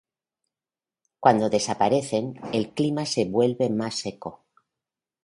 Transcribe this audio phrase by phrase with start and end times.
[1.19, 4.41] Cuando desaparecen, el clima se vuelve más seco.